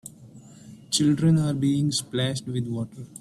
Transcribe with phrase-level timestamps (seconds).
[0.89, 3.05] Children are being splashed with water.